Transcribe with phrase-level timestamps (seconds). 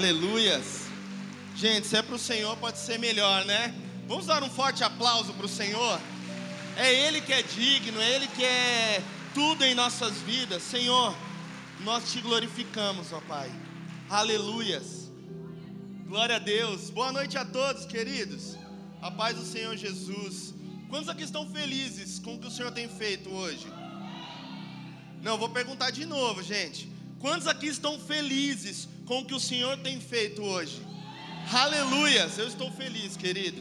[0.00, 0.86] Aleluias.
[1.54, 3.74] Gente, se é para o Senhor, pode ser melhor, né?
[4.08, 6.00] Vamos dar um forte aplauso para o Senhor.
[6.74, 9.02] É Ele que é digno, é Ele que é
[9.34, 10.62] tudo em nossas vidas.
[10.62, 11.14] Senhor,
[11.84, 13.52] nós te glorificamos, ó Pai.
[14.08, 15.10] Aleluias.
[16.06, 16.88] Glória a Deus.
[16.88, 18.56] Boa noite a todos, queridos.
[19.02, 20.54] A paz do Senhor Jesus.
[20.88, 23.66] Quantos aqui estão felizes com o que o Senhor tem feito hoje?
[25.20, 26.90] Não, vou perguntar de novo, gente.
[27.18, 30.80] Quantos aqui estão felizes com o que o Senhor tem feito hoje?
[31.52, 33.60] Aleluias, eu estou feliz, querido.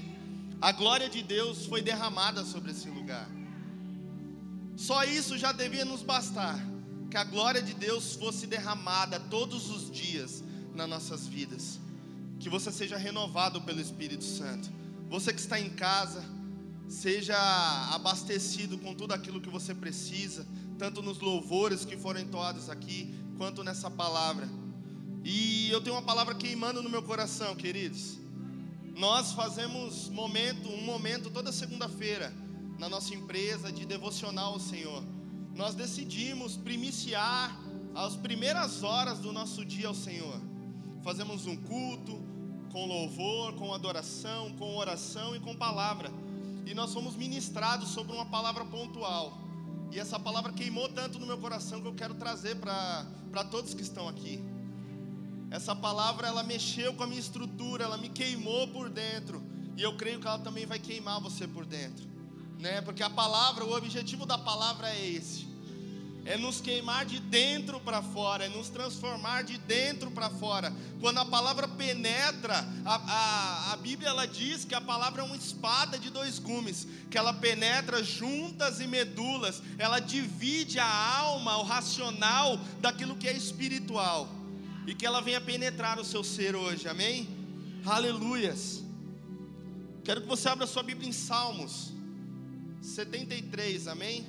[0.61, 3.27] A glória de Deus foi derramada sobre esse lugar.
[4.77, 6.63] Só isso já devia nos bastar.
[7.09, 10.43] Que a glória de Deus fosse derramada todos os dias
[10.75, 11.79] nas nossas vidas.
[12.39, 14.69] Que você seja renovado pelo Espírito Santo.
[15.09, 16.23] Você que está em casa,
[16.87, 17.35] seja
[17.95, 20.45] abastecido com tudo aquilo que você precisa,
[20.77, 24.47] tanto nos louvores que foram entoados aqui, quanto nessa palavra.
[25.31, 28.17] E eu tenho uma palavra queimando no meu coração, queridos.
[28.97, 32.33] Nós fazemos momento, um momento toda segunda-feira
[32.79, 35.03] na nossa empresa de devocional ao Senhor.
[35.53, 37.55] Nós decidimos primiciar
[37.93, 40.41] as primeiras horas do nosso dia ao Senhor.
[41.03, 42.19] Fazemos um culto
[42.71, 46.11] com louvor, com adoração, com oração e com palavra.
[46.65, 49.37] E nós fomos ministrados sobre uma palavra pontual.
[49.91, 53.75] E essa palavra queimou tanto no meu coração que eu quero trazer para para todos
[53.75, 54.43] que estão aqui.
[55.51, 59.43] Essa palavra ela mexeu com a minha estrutura, ela me queimou por dentro,
[59.75, 62.07] e eu creio que ela também vai queimar você por dentro,
[62.59, 62.81] né?
[62.81, 65.47] Porque a palavra, o objetivo da palavra é esse:
[66.25, 70.71] é nos queimar de dentro para fora, é nos transformar de dentro para fora.
[70.99, 75.35] Quando a palavra penetra, a, a, a, Bíblia ela diz que a palavra é uma
[75.35, 81.63] espada de dois gumes, que ela penetra juntas e medulas, ela divide a alma, o
[81.63, 84.29] racional daquilo que é espiritual,
[84.89, 87.29] e que ela venha penetrar o seu ser hoje, amém?
[87.85, 88.83] Aleluias.
[90.03, 91.93] Quero que você abra sua Bíblia em Salmos
[92.81, 94.25] 73, amém?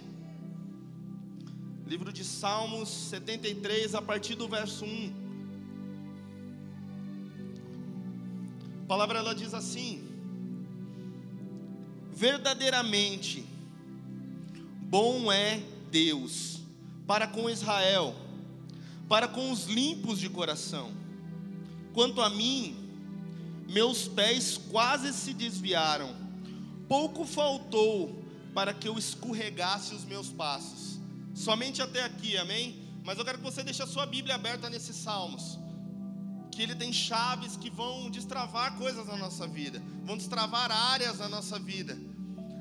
[1.86, 5.12] Livro de Salmos 73, a partir do verso 1.
[8.82, 10.06] A palavra ela diz assim:
[12.12, 13.46] Verdadeiramente
[14.82, 16.60] bom é Deus
[17.06, 18.14] para com Israel,
[19.10, 20.92] para com os limpos de coração.
[21.92, 22.76] Quanto a mim,
[23.68, 26.14] meus pés quase se desviaram,
[26.88, 28.22] pouco faltou
[28.54, 31.00] para que eu escorregasse os meus passos.
[31.34, 32.88] Somente até aqui, amém?
[33.02, 35.58] Mas eu quero que você deixe a sua Bíblia aberta nesses salmos.
[36.52, 41.28] Que ele tem chaves que vão destravar coisas na nossa vida, vão destravar áreas na
[41.28, 41.98] nossa vida.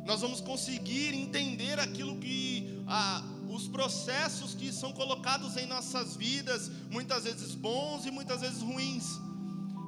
[0.03, 6.69] Nós vamos conseguir entender aquilo que ah, os processos que são colocados em nossas vidas,
[6.91, 9.05] muitas vezes bons e muitas vezes ruins.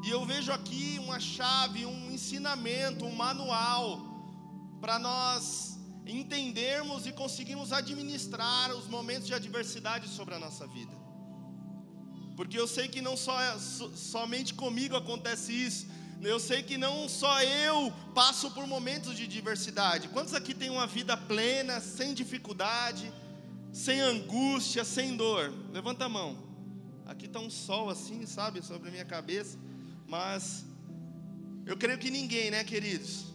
[0.03, 4.01] E eu vejo aqui uma chave, um ensinamento, um manual
[4.81, 5.77] para nós
[6.07, 10.99] entendermos e conseguirmos administrar os momentos de adversidade sobre a nossa vida.
[12.35, 15.85] Porque eu sei que não só so, somente comigo acontece isso.
[16.19, 20.07] Eu sei que não só eu passo por momentos de diversidade.
[20.07, 23.11] Quantos aqui têm uma vida plena, sem dificuldade,
[23.71, 25.53] sem angústia, sem dor?
[25.71, 26.37] Levanta a mão.
[27.05, 29.57] Aqui está um sol assim, sabe, sobre a minha cabeça.
[30.07, 30.65] Mas
[31.65, 33.25] eu creio que ninguém, né, queridos?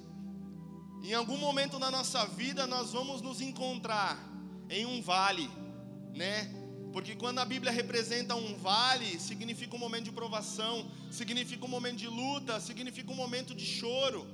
[1.03, 4.19] Em algum momento na nossa vida nós vamos nos encontrar
[4.69, 5.49] em um vale,
[6.15, 6.53] né?
[6.93, 11.99] Porque quando a Bíblia representa um vale, significa um momento de provação, significa um momento
[11.99, 14.27] de luta, significa um momento de choro.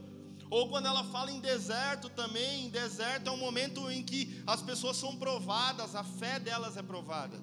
[0.56, 4.98] Ou quando ela fala em deserto também, deserto é um momento em que as pessoas
[4.98, 7.38] são provadas, a fé delas é provada.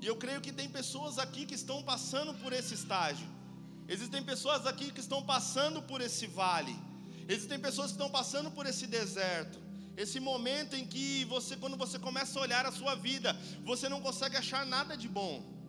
[0.00, 3.28] E eu creio que tem pessoas aqui que estão passando por esse estágio.
[3.86, 6.74] Existem pessoas aqui que estão passando por esse vale.
[7.28, 9.58] Existem pessoas que estão passando por esse deserto.
[9.94, 14.00] Esse momento em que você, quando você começa a olhar a sua vida, você não
[14.00, 15.59] consegue achar nada de bom.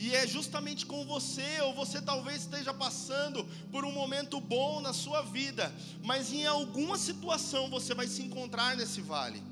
[0.00, 4.94] E é justamente com você, ou você talvez esteja passando por um momento bom na
[4.94, 5.70] sua vida,
[6.02, 9.42] mas em alguma situação você vai se encontrar nesse vale.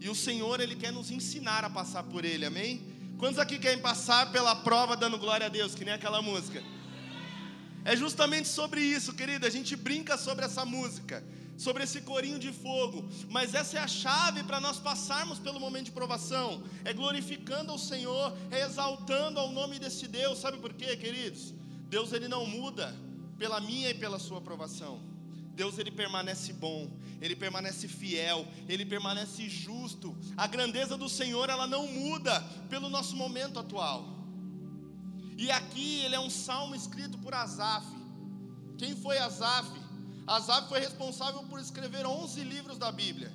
[0.00, 2.82] E o Senhor, Ele quer nos ensinar a passar por ele, amém?
[3.18, 6.62] Quantos aqui querem passar pela prova dando glória a Deus, que nem aquela música?
[7.84, 9.46] É justamente sobre isso, querida.
[9.46, 11.22] A gente brinca sobre essa música,
[11.56, 15.86] sobre esse corinho de fogo, mas essa é a chave para nós passarmos pelo momento
[15.86, 16.62] de provação.
[16.84, 20.38] É glorificando ao Senhor, é exaltando ao nome desse Deus.
[20.38, 21.54] Sabe por quê, queridos?
[21.88, 22.94] Deus ele não muda
[23.38, 25.00] pela minha e pela sua aprovação.
[25.54, 26.90] Deus ele permanece bom,
[27.20, 30.16] ele permanece fiel, ele permanece justo.
[30.36, 34.04] A grandeza do Senhor ela não muda pelo nosso momento atual.
[35.36, 37.86] E aqui ele é um salmo escrito por Asaf.
[38.76, 39.83] Quem foi Asaf?
[40.26, 43.32] Asaf foi responsável por escrever 11 livros da Bíblia.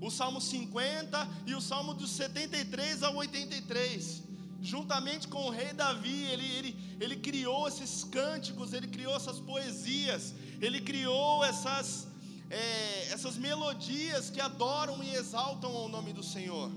[0.00, 4.22] O Salmo 50 e o Salmo dos 73 ao 83.
[4.60, 10.34] Juntamente com o rei Davi, ele, ele, ele criou esses cânticos, ele criou essas poesias,
[10.60, 12.08] ele criou essas,
[12.50, 16.70] é, essas melodias que adoram e exaltam o nome do Senhor.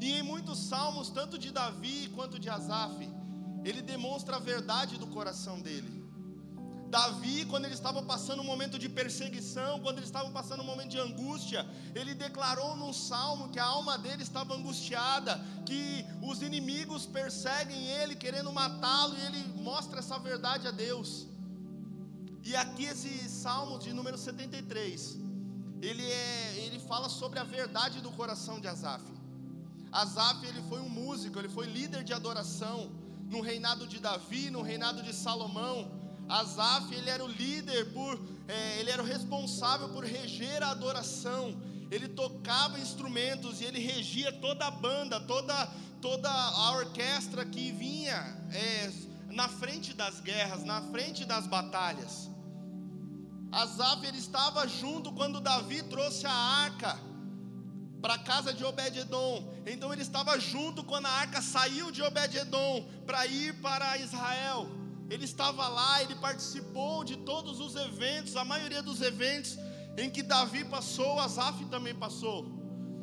[0.00, 3.08] E em muitos salmos, tanto de Davi quanto de Asaf,
[3.64, 5.99] ele demonstra a verdade do coração dele.
[6.90, 10.90] Davi, quando ele estava passando um momento de perseguição, quando ele estava passando um momento
[10.90, 11.60] de angústia,
[11.94, 18.16] ele declarou num salmo que a alma dele estava angustiada, que os inimigos perseguem ele,
[18.16, 21.10] querendo matá-lo, e ele mostra essa verdade a Deus.
[22.42, 25.18] E aqui esse salmo de número 73,
[25.80, 29.04] ele é, ele fala sobre a verdade do coração de Asaf.
[29.92, 32.90] Asaf, ele foi um músico, ele foi líder de adoração
[33.28, 35.78] no reinado de Davi, no reinado de Salomão.
[36.30, 41.60] Asaf, ele era o líder por, é, ele era o responsável por reger a adoração.
[41.90, 45.66] Ele tocava instrumentos e ele regia toda a banda, toda,
[46.00, 48.14] toda a orquestra que vinha
[48.52, 48.92] é,
[49.26, 52.30] na frente das guerras, na frente das batalhas.
[53.50, 56.96] Asaf ele estava junto quando Davi trouxe a arca
[58.00, 59.52] para a casa de Obed-edom.
[59.66, 64.79] Então ele estava junto quando a arca saiu de Obed-edom para ir para Israel.
[65.10, 69.58] Ele estava lá, ele participou de todos os eventos, a maioria dos eventos
[69.98, 72.46] em que Davi passou, Asaf também passou.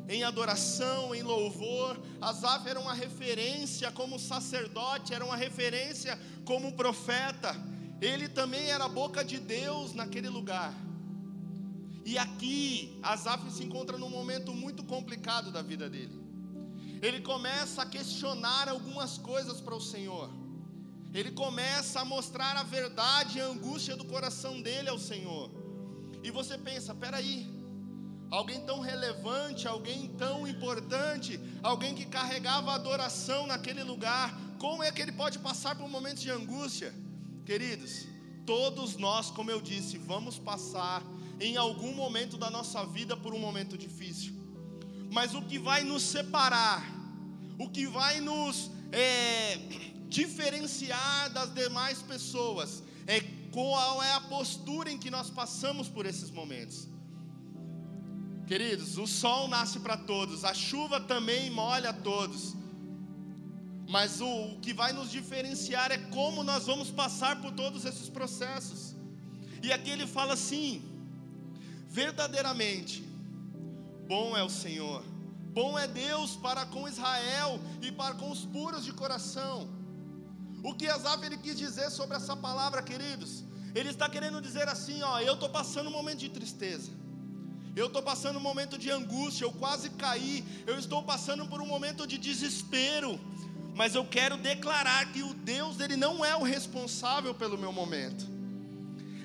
[0.08, 7.54] Em adoração, em louvor, Asaf era uma referência como sacerdote, era uma referência como profeta.
[8.00, 10.72] Ele também era a boca de Deus naquele lugar.
[12.06, 16.18] E aqui, Asaf se encontra num momento muito complicado da vida dele.
[17.02, 20.47] Ele começa a questionar algumas coisas para o Senhor
[21.18, 25.50] ele começa a mostrar a verdade e a angústia do coração dele ao Senhor.
[26.22, 27.44] E você pensa: peraí,
[28.30, 35.02] alguém tão relevante, alguém tão importante, alguém que carregava adoração naquele lugar, como é que
[35.02, 36.94] ele pode passar por um momento de angústia?
[37.44, 38.06] Queridos,
[38.46, 41.02] todos nós, como eu disse, vamos passar
[41.40, 44.34] em algum momento da nossa vida por um momento difícil,
[45.10, 46.84] mas o que vai nos separar,
[47.58, 49.58] o que vai nos é,
[50.08, 53.20] diferenciar das demais pessoas é
[53.50, 56.88] qual é a postura em que nós passamos por esses momentos.
[58.46, 62.54] Queridos, o sol nasce para todos, a chuva também molha todos.
[63.88, 68.08] Mas o, o que vai nos diferenciar é como nós vamos passar por todos esses
[68.08, 68.94] processos.
[69.62, 70.82] E aqui ele fala assim:
[71.88, 73.02] verdadeiramente,
[74.06, 75.02] bom é o Senhor,
[75.52, 79.77] bom é Deus para com Israel e para com os puros de coração.
[80.62, 83.44] O que Asaf ele quis dizer sobre essa palavra, queridos?
[83.74, 86.90] Ele está querendo dizer assim, ó, eu estou passando um momento de tristeza.
[87.76, 91.66] Eu estou passando um momento de angústia, eu quase caí, eu estou passando por um
[91.66, 93.20] momento de desespero,
[93.76, 98.26] mas eu quero declarar que o Deus ele não é o responsável pelo meu momento.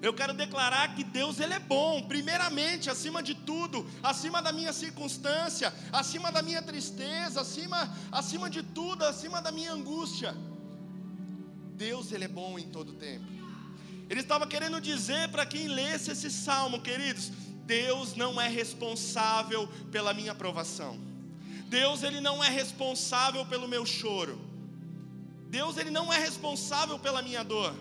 [0.04, 4.74] Eu quero declarar que Deus ele é bom, primeiramente, acima de tudo, acima da minha
[4.74, 10.36] circunstância, acima da minha tristeza, acima, acima de tudo, acima da minha angústia.
[11.76, 13.26] Deus ele é bom em todo tempo.
[14.10, 17.32] Ele estava querendo dizer para quem lesse esse salmo, queridos,
[17.66, 21.00] Deus não é responsável pela minha aprovação.
[21.68, 24.40] Deus ele não é responsável pelo meu choro.
[25.50, 27.74] Deus ele não é responsável pela minha dor.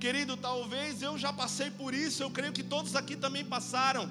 [0.00, 4.10] Querido, talvez eu já passei por isso, eu creio que todos aqui também passaram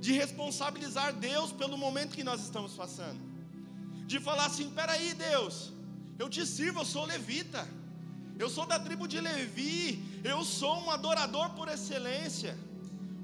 [0.00, 3.20] de responsabilizar Deus pelo momento que nós estamos passando.
[4.06, 5.72] De falar assim: "Peraí, Deus,
[6.22, 7.66] eu te sirvo, eu sou levita.
[8.38, 9.82] Eu sou da tribo de Levi.
[10.22, 12.52] Eu sou um adorador por excelência.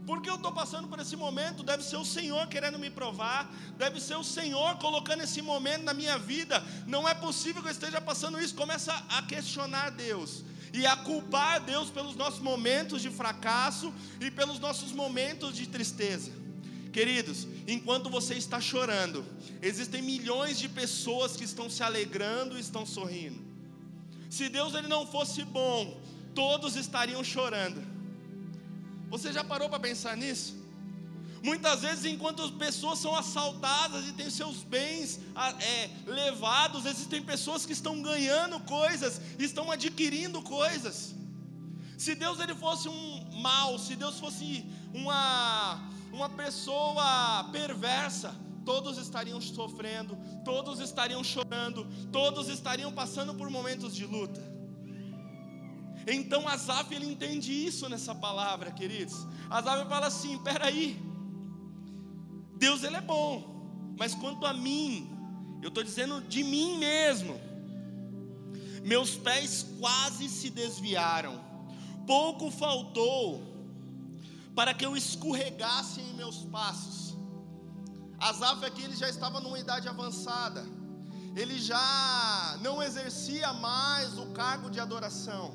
[0.06, 4.00] Porque eu estou passando por esse momento, deve ser o Senhor querendo me provar, deve
[4.00, 6.62] ser o Senhor colocando esse momento na minha vida.
[6.86, 8.54] Não é possível que eu esteja passando isso.
[8.54, 14.60] Começa a questionar Deus e a culpar Deus pelos nossos momentos de fracasso e pelos
[14.60, 16.45] nossos momentos de tristeza.
[16.96, 19.22] Queridos, enquanto você está chorando,
[19.60, 23.38] existem milhões de pessoas que estão se alegrando e estão sorrindo.
[24.30, 26.00] Se Deus ele não fosse bom,
[26.34, 27.82] todos estariam chorando.
[29.10, 30.56] Você já parou para pensar nisso?
[31.42, 35.20] Muitas vezes, enquanto pessoas são assaltadas e têm seus bens
[35.60, 41.14] é, levados, existem pessoas que estão ganhando coisas, estão adquirindo coisas.
[41.98, 49.38] Se Deus ele fosse um mal, se Deus fosse uma uma pessoa perversa, todos estariam
[49.40, 54.42] sofrendo, todos estariam chorando, todos estariam passando por momentos de luta.
[56.06, 59.26] Então Asaf ele entende isso nessa palavra, queridos.
[59.50, 60.98] Asaf fala assim: peraí,
[62.56, 65.10] Deus ele é bom, mas quanto a mim,
[65.62, 67.38] eu estou dizendo de mim mesmo,
[68.82, 71.38] meus pés quase se desviaram,
[72.06, 73.55] pouco faltou
[74.56, 77.14] para que eu escorregasse em meus passos.
[78.18, 80.64] Asaf aqui ele já estava numa idade avançada,
[81.36, 85.46] ele já não exercia mais o cargo de adoração.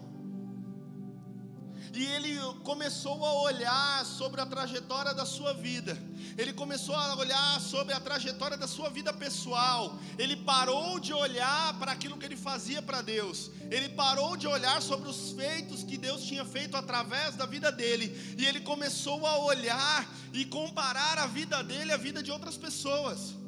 [1.94, 5.98] E ele começou a olhar sobre a trajetória da sua vida,
[6.38, 11.78] ele começou a olhar sobre a trajetória da sua vida pessoal, ele parou de olhar
[11.80, 15.98] para aquilo que ele fazia para Deus, ele parou de olhar sobre os feitos que
[15.98, 21.28] Deus tinha feito através da vida dele, e ele começou a olhar e comparar a
[21.28, 23.41] vida dele à vida de outras pessoas.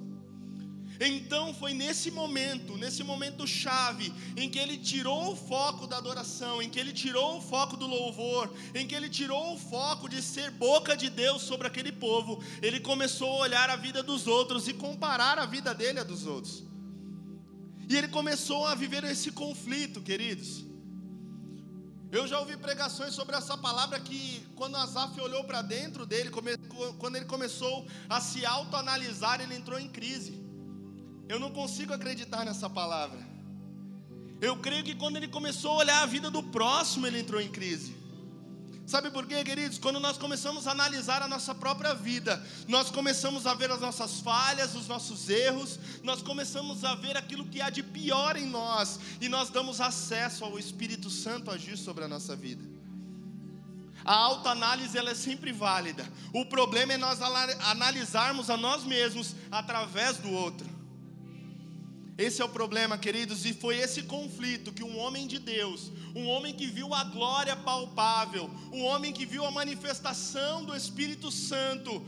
[1.05, 6.61] Então foi nesse momento, nesse momento chave, em que ele tirou o foco da adoração,
[6.61, 10.21] em que ele tirou o foco do louvor, em que ele tirou o foco de
[10.21, 14.69] ser boca de Deus sobre aquele povo, ele começou a olhar a vida dos outros
[14.69, 16.63] e comparar a vida dele à dos outros.
[17.89, 20.63] E ele começou a viver esse conflito, queridos.
[22.13, 26.29] Eu já ouvi pregações sobre essa palavra que quando Asaf olhou para dentro dele,
[26.99, 30.42] quando ele começou a se autoanalisar, ele entrou em crise.
[31.33, 33.17] Eu não consigo acreditar nessa palavra.
[34.39, 37.49] Eu creio que quando ele começou a olhar a vida do próximo, ele entrou em
[37.49, 37.95] crise.
[38.85, 39.79] Sabe por quê, queridos?
[39.79, 44.19] Quando nós começamos a analisar a nossa própria vida, nós começamos a ver as nossas
[44.19, 48.99] falhas, os nossos erros, nós começamos a ver aquilo que há de pior em nós,
[49.19, 52.63] e nós damos acesso ao Espírito Santo agir sobre a nossa vida.
[54.05, 56.07] A autoanálise ela é sempre válida.
[56.31, 60.72] O problema é nós analisarmos a nós mesmos através do outro.
[62.17, 66.27] Esse é o problema, queridos, e foi esse conflito que um homem de Deus, um
[66.27, 72.05] homem que viu a glória palpável, um homem que viu a manifestação do Espírito Santo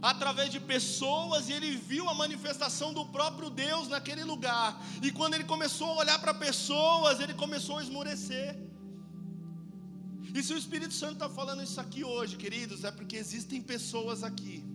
[0.00, 4.82] através de pessoas, e ele viu a manifestação do próprio Deus naquele lugar.
[5.02, 8.58] E quando ele começou a olhar para pessoas, ele começou a esmorecer.
[10.34, 14.22] E se o Espírito Santo está falando isso aqui hoje, queridos, é porque existem pessoas
[14.22, 14.73] aqui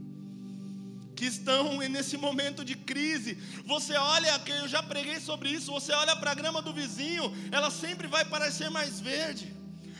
[1.19, 3.31] que estão nesse momento de crise.
[3.65, 7.69] Você olha, eu já preguei sobre isso, você olha para a grama do vizinho, ela
[7.69, 9.53] sempre vai parecer mais verde.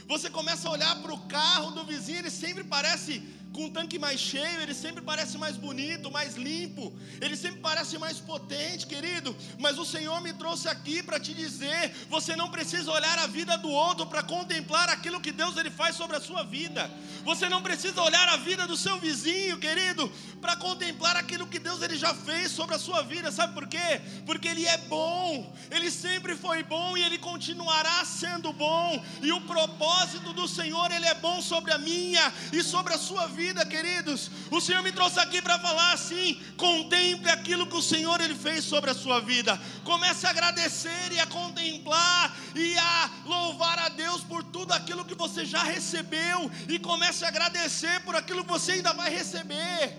[0.08, 3.22] Você começa a olhar para o carro do vizinho, ele sempre parece
[3.54, 7.98] com um tanque mais cheio, ele sempre parece mais bonito, mais limpo, ele sempre parece
[7.98, 9.36] mais potente, querido.
[9.58, 13.58] Mas o Senhor me trouxe aqui para te dizer: você não precisa olhar a vida
[13.58, 16.90] do outro para contemplar aquilo que Deus ele faz sobre a sua vida.
[17.24, 21.82] Você não precisa olhar a vida do seu vizinho, querido, para contemplar aquilo que Deus
[21.82, 23.32] ele já fez sobre a sua vida.
[23.32, 24.02] Sabe por quê?
[24.26, 29.04] Porque ele é bom, ele sempre foi bom e ele continuará sendo bom.
[29.22, 33.28] E o propósito do Senhor ele é bom sobre a minha e sobre a sua
[33.28, 34.30] vida vida, queridos.
[34.52, 36.28] O Senhor me trouxe aqui para falar assim:
[36.66, 39.60] contemple aquilo que o Senhor ele fez sobre a sua vida.
[39.90, 45.16] Comece a agradecer e a contemplar e a louvar a Deus por tudo aquilo que
[45.16, 49.98] você já recebeu e comece a agradecer por aquilo que você ainda vai receber.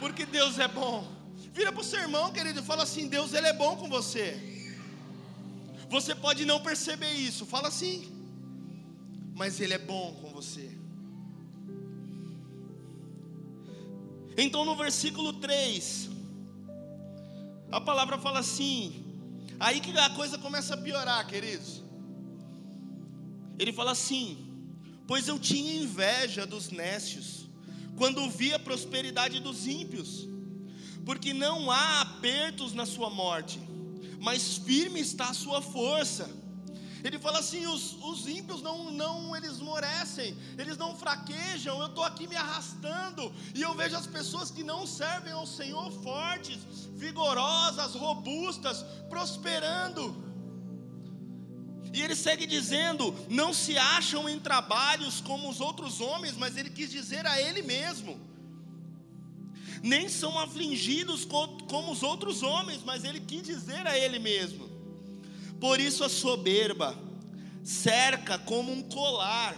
[0.00, 0.96] Porque Deus é bom.
[1.54, 4.26] Vira para o seu irmão, querido, e fala assim: Deus ele é bom com você.
[5.94, 7.96] Você pode não perceber isso, fala assim,
[9.40, 10.81] mas Ele é bom com você.
[14.36, 16.08] Então no versículo 3,
[17.70, 19.04] a palavra fala assim,
[19.60, 21.82] aí que a coisa começa a piorar, queridos.
[23.58, 24.52] Ele fala assim:
[25.06, 27.46] Pois eu tinha inveja dos nécios,
[27.96, 30.28] quando via a prosperidade dos ímpios,
[31.04, 33.60] porque não há apertos na sua morte,
[34.20, 36.41] mas firme está a sua força.
[37.04, 41.80] Ele fala assim: os, os ímpios não, não eles morecem, eles não fraquejam.
[41.80, 45.90] Eu estou aqui me arrastando e eu vejo as pessoas que não servem ao Senhor
[46.02, 46.58] fortes,
[46.94, 50.32] vigorosas, robustas, prosperando.
[51.92, 56.70] E ele segue dizendo: não se acham em trabalhos como os outros homens, mas ele
[56.70, 58.20] quis dizer a ele mesmo.
[59.82, 64.71] Nem são afligidos como os outros homens, mas ele quis dizer a ele mesmo.
[65.62, 66.98] Por isso a soberba
[67.62, 69.56] cerca como um colar,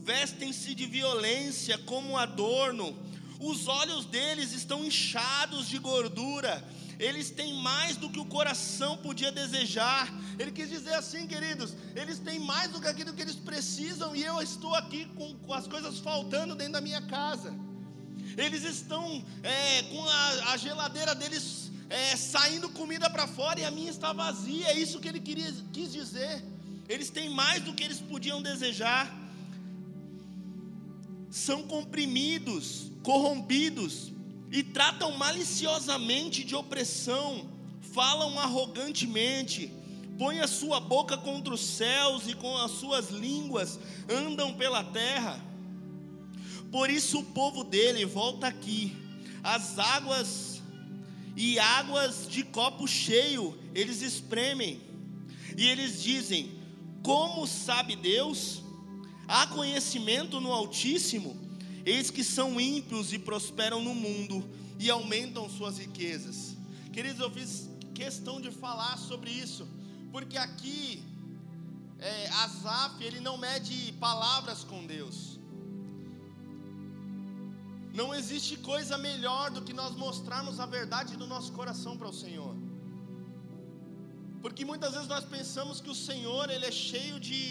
[0.00, 2.96] vestem-se de violência como um adorno,
[3.38, 6.66] os olhos deles estão inchados de gordura,
[6.98, 10.10] eles têm mais do que o coração podia desejar.
[10.38, 14.24] Ele quis dizer assim, queridos: eles têm mais do que aquilo que eles precisam, e
[14.24, 17.54] eu estou aqui com, com as coisas faltando dentro da minha casa.
[18.38, 21.63] eles estão é, com a, a, geladeira deles
[21.94, 24.66] é, saindo comida para fora e a minha está vazia.
[24.66, 26.42] É isso que ele queria, quis dizer.
[26.88, 29.04] Eles têm mais do que eles podiam desejar.
[31.30, 34.12] São comprimidos, corrompidos
[34.50, 37.48] e tratam maliciosamente de opressão,
[37.80, 39.72] falam arrogantemente,
[40.18, 43.78] põem a sua boca contra os céus e com as suas línguas
[44.10, 45.40] andam pela terra.
[46.72, 48.96] Por isso o povo dele volta aqui,
[49.44, 50.53] as águas
[51.36, 54.80] e águas de copo cheio eles espremem,
[55.56, 56.52] e eles dizem:
[57.02, 58.62] Como sabe Deus?
[59.26, 61.36] Há conhecimento no Altíssimo?
[61.84, 64.48] Eis que são ímpios e prosperam no mundo
[64.78, 66.56] e aumentam suas riquezas.
[66.92, 69.66] Queridos, eu fiz questão de falar sobre isso,
[70.10, 71.02] porque aqui
[71.98, 75.33] é, Asaf ele não mede palavras com Deus.
[78.00, 82.16] Não existe coisa melhor do que nós mostrarmos a verdade do nosso coração para o
[82.22, 82.54] Senhor.
[84.42, 87.42] Porque muitas vezes nós pensamos que o Senhor ele é cheio de,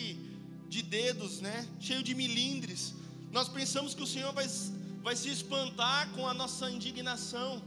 [0.74, 1.58] de dedos, né?
[1.80, 2.94] Cheio de milindres.
[3.32, 4.46] Nós pensamos que o Senhor vai,
[5.02, 7.62] vai se espantar com a nossa indignação.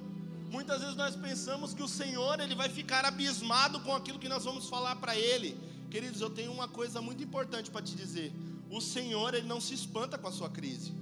[0.51, 4.45] Muitas vezes nós pensamos que o Senhor ele vai ficar abismado com aquilo que nós
[4.45, 5.59] vamos falar para Ele.
[5.91, 8.33] Queridos, eu tenho uma coisa muito importante para te dizer.
[8.71, 10.93] O Senhor ele não se espanta com a sua crise.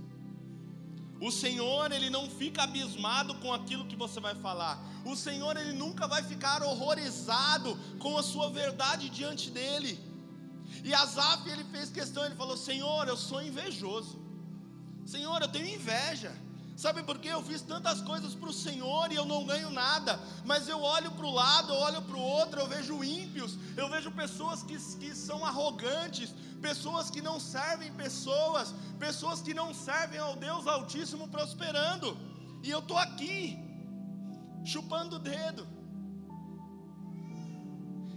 [1.21, 4.83] O Senhor ele não fica abismado com aquilo que você vai falar.
[5.05, 9.99] O Senhor ele nunca vai ficar horrorizado com a sua verdade diante dele.
[10.83, 14.23] E Asaf ele fez questão, ele falou: Senhor, eu sou invejoso.
[15.07, 16.33] Senhor, eu tenho inveja.
[16.77, 17.29] Sabe por quê?
[17.29, 20.19] Eu fiz tantas coisas para o Senhor e eu não ganho nada.
[20.45, 23.89] Mas eu olho para o lado, eu olho para o outro, eu vejo ímpios, eu
[23.89, 30.19] vejo pessoas que, que são arrogantes, pessoas que não servem pessoas, pessoas que não servem
[30.19, 32.19] ao Deus Altíssimo prosperando.
[32.63, 33.57] E eu estou aqui,
[34.65, 35.69] chupando o dedo.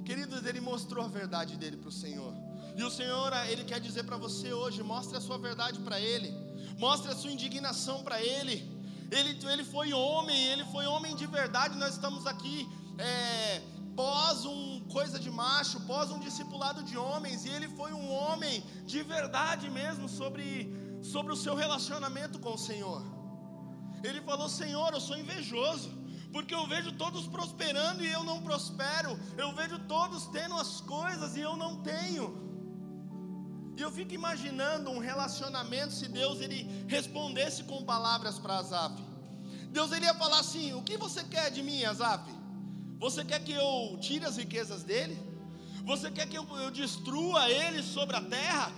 [0.04, 2.34] Queridos, ele mostrou a verdade dele para o Senhor.
[2.76, 6.47] E o Senhor, ele quer dizer para você hoje: mostre a sua verdade para Ele
[6.78, 8.78] mostre a sua indignação para Ele.
[9.12, 11.78] Ele, ele foi homem, ele foi homem de verdade.
[11.78, 13.62] Nós estamos aqui é,
[13.96, 18.64] pós um coisa de macho, pós um discipulado de homens, e ele foi um homem
[18.86, 23.02] de verdade mesmo sobre, sobre o seu relacionamento com o Senhor.
[24.04, 25.90] Ele falou: Senhor, eu sou invejoso,
[26.32, 31.36] porque eu vejo todos prosperando e eu não prospero, eu vejo todos tendo as coisas
[31.36, 32.47] e eu não tenho.
[33.78, 38.96] E eu fico imaginando um relacionamento se Deus ele respondesse com palavras para Asaf.
[39.78, 42.26] Deus ele ia falar assim: "O que você quer de mim, Asaf?
[43.06, 45.16] Você quer que eu tire as riquezas dele?
[45.92, 48.72] Você quer que eu, eu destrua ele sobre a terra?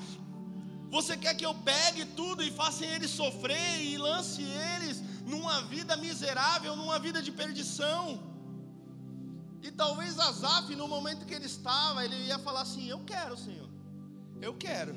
[0.98, 4.98] Você quer que eu pegue tudo e faça eles sofrer e lance eles
[5.32, 8.04] numa vida miserável, numa vida de perdição?"
[9.62, 13.69] E talvez Asaf, no momento que ele estava, ele ia falar assim: Eu quero, Senhor.
[14.42, 14.96] Eu quero.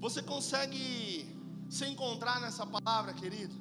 [0.00, 1.26] Você consegue
[1.68, 3.54] se encontrar nessa palavra, querido?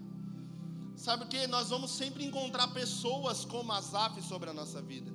[0.96, 1.46] Sabe o que?
[1.48, 5.12] Nós vamos sempre encontrar pessoas como Asaf sobre a nossa vida.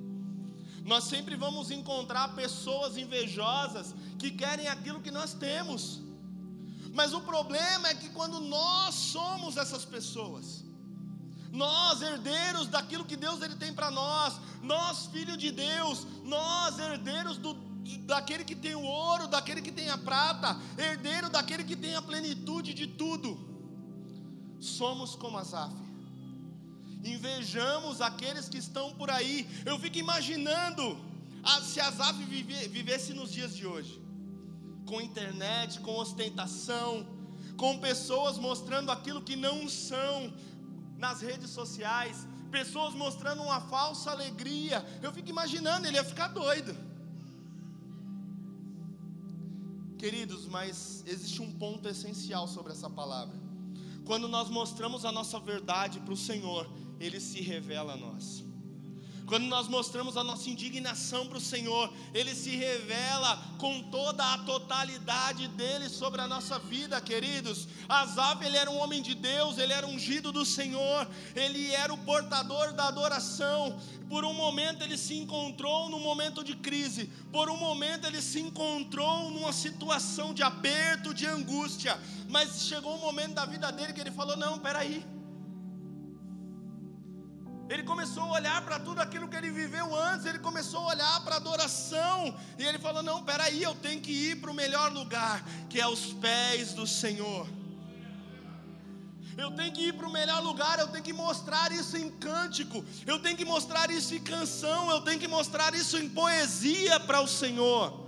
[0.83, 6.01] Nós sempre vamos encontrar pessoas invejosas que querem aquilo que nós temos.
[6.93, 10.63] Mas o problema é que quando nós somos essas pessoas,
[11.51, 17.37] nós herdeiros daquilo que Deus ele tem para nós, nós filhos de Deus, nós herdeiros
[17.37, 17.53] do,
[18.05, 22.01] daquele que tem o ouro, daquele que tem a prata, herdeiro daquele que tem a
[22.01, 23.37] plenitude de tudo.
[24.59, 25.73] Somos como Asaf.
[27.03, 29.47] Invejamos aqueles que estão por aí.
[29.65, 30.97] Eu fico imaginando
[31.63, 33.99] se Asaf vive, vivesse nos dias de hoje,
[34.85, 37.05] com internet, com ostentação,
[37.57, 40.31] com pessoas mostrando aquilo que não são,
[41.01, 44.85] nas redes sociais, pessoas mostrando uma falsa alegria.
[45.01, 46.73] Eu fico imaginando, ele ia ficar doido.
[49.97, 53.37] Queridos, mas existe um ponto essencial sobre essa palavra.
[54.05, 58.43] Quando nós mostramos a nossa verdade para o Senhor, Ele se revela a nós.
[59.31, 64.39] Quando nós mostramos a nossa indignação para o Senhor, Ele se revela com toda a
[64.39, 67.65] totalidade dele sobre a nossa vida, queridos.
[67.87, 71.97] Asaf, ele era um homem de Deus, ele era ungido do Senhor, ele era o
[71.99, 73.79] portador da adoração.
[74.09, 78.41] Por um momento ele se encontrou num momento de crise, por um momento ele se
[78.41, 84.01] encontrou numa situação de aperto, de angústia, mas chegou um momento da vida dele que
[84.01, 85.20] ele falou: Não, peraí.
[87.71, 91.23] Ele começou a olhar para tudo aquilo que ele viveu antes, ele começou a olhar
[91.23, 94.91] para a adoração, e ele falou: Não, peraí, eu tenho que ir para o melhor
[94.91, 97.47] lugar, que é os pés do Senhor.
[99.37, 102.83] Eu tenho que ir para o melhor lugar, eu tenho que mostrar isso em cântico,
[103.07, 107.21] eu tenho que mostrar isso em canção, eu tenho que mostrar isso em poesia para
[107.21, 108.05] o Senhor.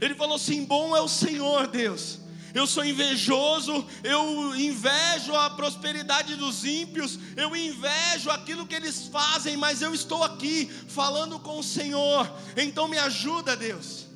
[0.00, 2.21] Ele falou assim: Bom é o Senhor, Deus.
[2.54, 9.56] Eu sou invejoso, eu invejo a prosperidade dos ímpios, eu invejo aquilo que eles fazem,
[9.56, 14.06] mas eu estou aqui falando com o Senhor, então me ajuda, Deus.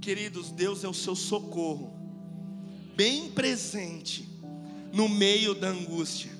[0.00, 1.92] Queridos, Deus é o seu socorro,
[2.94, 4.28] bem presente
[4.92, 6.37] no meio da angústia.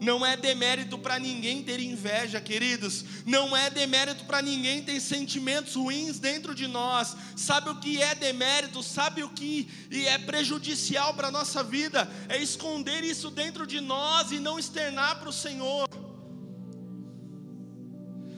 [0.00, 3.04] Não é demérito para ninguém ter inveja, queridos.
[3.26, 7.16] Não é demérito para ninguém ter sentimentos ruins dentro de nós.
[7.36, 8.82] Sabe o que é demérito?
[8.82, 12.08] Sabe o que é prejudicial para a nossa vida?
[12.28, 15.88] É esconder isso dentro de nós e não externar para o Senhor.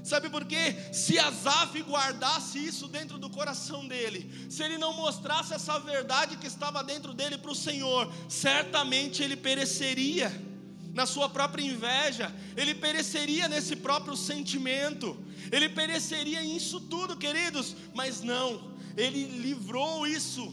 [0.02, 0.74] Sabe por quê?
[0.92, 6.46] Se Azaf guardasse isso dentro do coração dele, se ele não mostrasse essa verdade que
[6.46, 10.49] estava dentro dele para o Senhor, certamente ele pereceria
[10.92, 15.16] na sua própria inveja, ele pereceria nesse próprio sentimento,
[15.52, 20.52] ele pereceria nisso tudo, queridos, mas não, ele livrou isso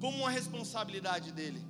[0.00, 1.62] como uma responsabilidade dele.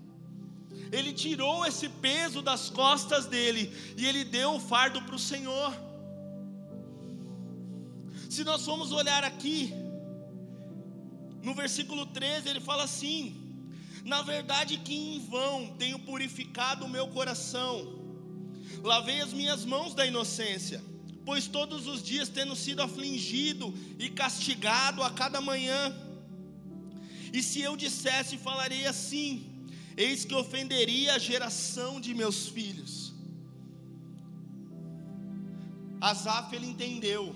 [0.92, 5.75] Ele tirou esse peso das costas dele e ele deu o fardo para o Senhor.
[8.29, 9.73] Se nós formos olhar aqui,
[11.42, 13.46] no versículo 13, ele fala assim:
[14.12, 17.73] na verdade, que em vão tenho purificado o meu coração,
[18.90, 20.81] lavei as minhas mãos da inocência,
[21.25, 25.81] pois todos os dias tendo sido afligido e castigado a cada manhã.
[27.33, 29.29] E se eu dissesse, falarei assim:
[29.97, 33.12] eis que ofenderia a geração de meus filhos.
[36.01, 37.35] Asaf ele entendeu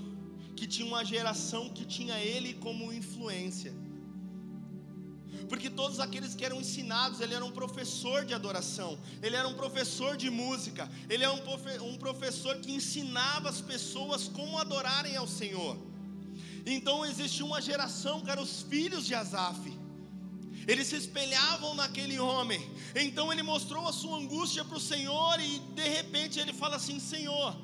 [0.54, 3.74] que tinha uma geração que tinha ele como influência
[5.50, 9.54] porque todos aqueles que eram ensinados, ele era um professor de adoração, ele era um
[9.54, 11.32] professor de música, ele era
[11.82, 15.76] um professor que ensinava as pessoas como adorarem ao Senhor.
[16.64, 19.76] Então existia uma geração que eram os filhos de Asaf.
[20.68, 22.62] Eles se espelhavam naquele homem.
[22.94, 27.00] Então ele mostrou a sua angústia para o Senhor e de repente ele fala assim:
[27.00, 27.56] Senhor,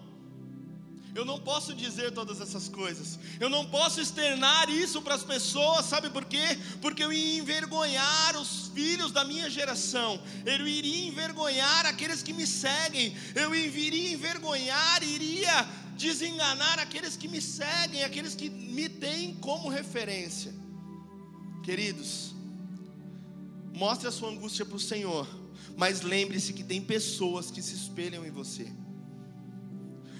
[1.16, 3.18] eu não posso dizer todas essas coisas.
[3.40, 6.58] Eu não posso externar isso para as pessoas, sabe por quê?
[6.82, 10.20] Porque eu ia envergonhar os filhos da minha geração.
[10.44, 13.16] Eu iria envergonhar aqueles que me seguem.
[13.34, 20.54] Eu iria envergonhar, iria desenganar aqueles que me seguem, aqueles que me têm como referência.
[21.64, 22.34] Queridos,
[23.72, 25.26] mostre a sua angústia para o Senhor,
[25.78, 28.70] mas lembre-se que tem pessoas que se espelham em você.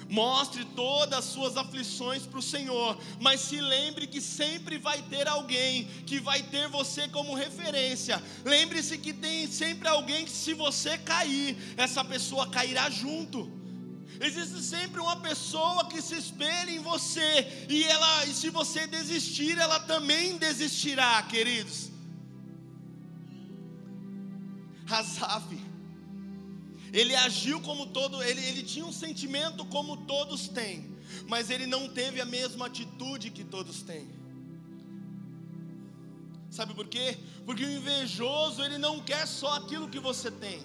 [0.09, 5.27] Mostre todas as suas aflições para o Senhor, mas se lembre que sempre vai ter
[5.27, 8.23] alguém que vai ter você como referência.
[8.45, 13.51] Lembre-se que tem sempre alguém que, se você cair, essa pessoa cairá junto.
[14.21, 19.59] Existe sempre uma pessoa que se espelha em você, e ela, e se você desistir,
[19.59, 21.91] ela também desistirá, queridos.
[24.89, 25.66] Hazaf
[26.99, 30.97] ele agiu como todo, ele, ele tinha um sentimento como todos têm,
[31.29, 34.09] mas ele não teve a mesma atitude que todos têm.
[36.51, 37.19] Sabe por quê?
[37.45, 40.65] Porque o invejoso, ele não quer só aquilo que você tem.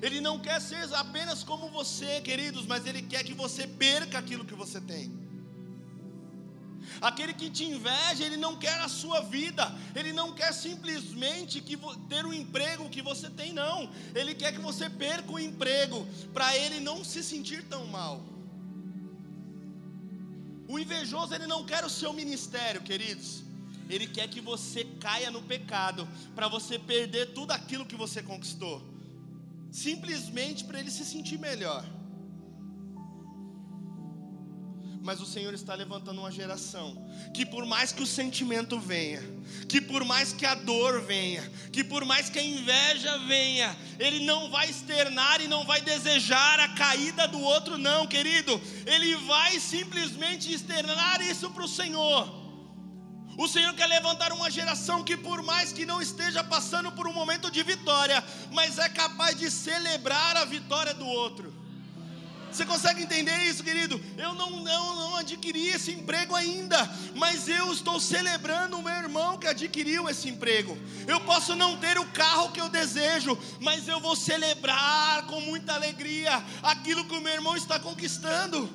[0.00, 4.44] Ele não quer ser apenas como você, queridos, mas ele quer que você perca aquilo
[4.44, 5.21] que você tem.
[7.02, 11.76] Aquele que te inveja, ele não quer a sua vida, ele não quer simplesmente que
[12.08, 13.90] ter o emprego que você tem, não.
[14.14, 18.22] Ele quer que você perca o emprego, para ele não se sentir tão mal.
[20.68, 23.42] O invejoso, ele não quer o seu ministério, queridos.
[23.90, 28.80] Ele quer que você caia no pecado, para você perder tudo aquilo que você conquistou,
[29.72, 31.84] simplesmente para ele se sentir melhor.
[35.02, 36.96] Mas o Senhor está levantando uma geração
[37.34, 39.20] que, por mais que o sentimento venha,
[39.68, 44.24] que por mais que a dor venha, que por mais que a inveja venha, ele
[44.24, 48.60] não vai externar e não vai desejar a caída do outro, não, querido.
[48.86, 52.42] Ele vai simplesmente externar isso para o Senhor.
[53.36, 57.12] O Senhor quer levantar uma geração que, por mais que não esteja passando por um
[57.12, 61.61] momento de vitória, mas é capaz de celebrar a vitória do outro.
[62.52, 63.98] Você consegue entender isso, querido?
[64.18, 66.78] Eu não, não, não adquiri esse emprego ainda,
[67.14, 70.76] mas eu estou celebrando o meu irmão que adquiriu esse emprego.
[71.08, 75.72] Eu posso não ter o carro que eu desejo, mas eu vou celebrar com muita
[75.72, 78.70] alegria aquilo que o meu irmão está conquistando.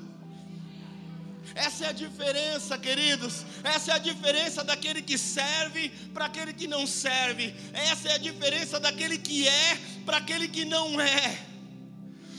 [1.53, 3.45] Essa é a diferença, queridos.
[3.63, 7.53] Essa é a diferença daquele que serve para aquele que não serve.
[7.73, 11.56] Essa é a diferença daquele que é para aquele que não é.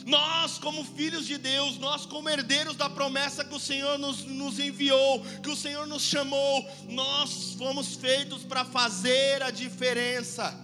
[0.09, 4.59] Nós, como filhos de Deus, nós, como herdeiros da promessa que o Senhor nos, nos
[4.59, 10.59] enviou, que o Senhor nos chamou, nós fomos feitos para fazer a diferença.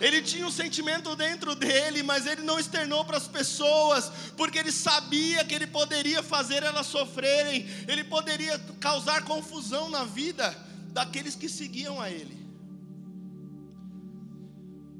[0.00, 4.72] Ele tinha um sentimento dentro dele, mas ele não externou para as pessoas, porque ele
[4.72, 10.52] sabia que ele poderia fazer elas sofrerem, ele poderia causar confusão na vida
[10.88, 12.44] daqueles que seguiam a ele.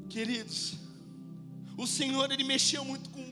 [0.09, 0.86] Queridos,
[1.77, 3.25] o Senhor ele mexeu muito com,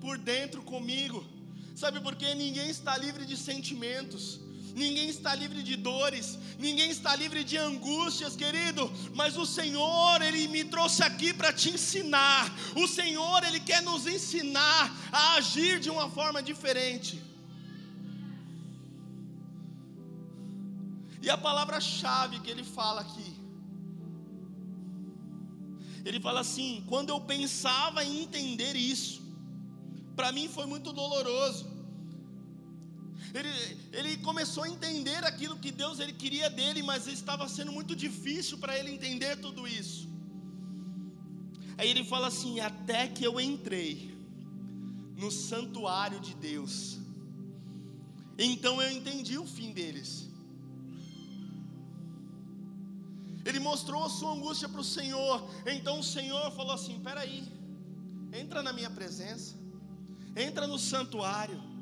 [0.00, 1.26] por dentro comigo.
[1.74, 2.34] Sabe por quê?
[2.34, 4.40] Ninguém está livre de sentimentos
[4.74, 10.48] ninguém está livre de dores, ninguém está livre de angústias, querido, mas o Senhor, Ele
[10.48, 15.90] me trouxe aqui para te ensinar, o Senhor, Ele quer nos ensinar a agir de
[15.90, 17.22] uma forma diferente.
[21.22, 23.34] E a palavra-chave que ele fala aqui,
[26.04, 29.22] ele fala assim: quando eu pensava em entender isso,
[30.14, 31.72] para mim foi muito doloroso.
[33.32, 33.48] Ele,
[33.92, 38.58] ele começou a entender aquilo que Deus ele queria dele, mas estava sendo muito difícil
[38.58, 40.08] para ele entender tudo isso.
[41.78, 44.14] Aí ele fala assim: até que eu entrei
[45.16, 46.98] no santuário de Deus,
[48.38, 50.33] então eu entendi o fim deles.
[53.44, 55.44] Ele mostrou a sua angústia para o Senhor.
[55.66, 57.46] Então o Senhor falou assim: peraí,
[58.32, 59.54] entra na minha presença,
[60.36, 61.74] entra no santuário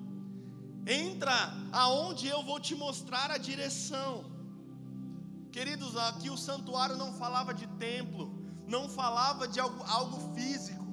[0.86, 4.24] Entra aonde eu vou te mostrar a direção.
[5.52, 8.34] Queridos, aqui o santuário não falava de templo,
[8.66, 10.84] não falava de algo, algo físico,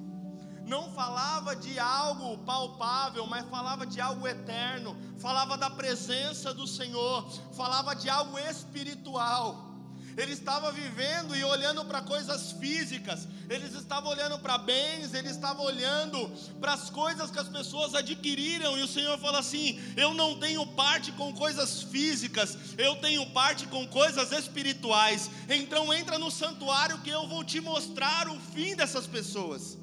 [0.64, 7.28] não falava de algo palpável, mas falava de algo eterno, falava da presença do Senhor,
[7.52, 9.66] falava de algo espiritual.
[10.16, 15.64] Ele estava vivendo e olhando para coisas físicas, eles estavam olhando para bens, eles estavam
[15.64, 20.38] olhando para as coisas que as pessoas adquiriram, e o Senhor fala assim: Eu não
[20.38, 25.30] tenho parte com coisas físicas, eu tenho parte com coisas espirituais.
[25.48, 29.78] Então entra no santuário que eu vou te mostrar o fim dessas pessoas.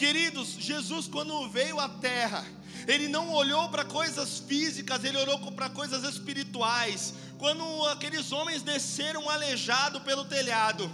[0.00, 2.42] Queridos, Jesus, quando veio à terra,
[2.88, 7.12] ele não olhou para coisas físicas, ele olhou para coisas espirituais.
[7.36, 10.90] Quando aqueles homens desceram aleijado pelo telhado,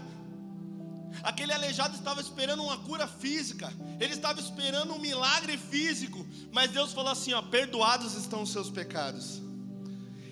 [1.22, 6.92] aquele aleijado estava esperando uma cura física, ele estava esperando um milagre físico, mas Deus
[6.92, 9.40] falou assim: ó, perdoados estão os seus pecados.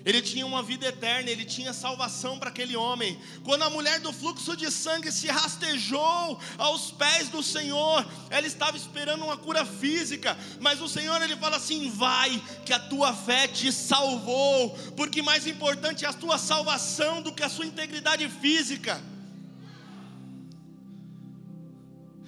[0.05, 3.19] Ele tinha uma vida eterna, ele tinha salvação para aquele homem.
[3.43, 8.77] Quando a mulher do fluxo de sangue se rastejou aos pés do Senhor, ela estava
[8.77, 13.49] esperando uma cura física, mas o Senhor ele fala assim: "Vai, que a tua fé
[13.49, 19.14] te salvou", porque mais importante é a tua salvação do que a sua integridade física.